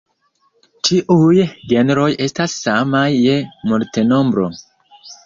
[0.87, 3.37] Ĉiuj genroj estas samaj je
[3.73, 4.49] multenombro.